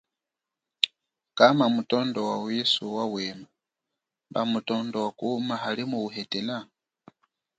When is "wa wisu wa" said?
2.29-3.05